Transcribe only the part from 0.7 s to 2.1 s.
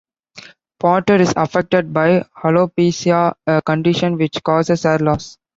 Porter is affected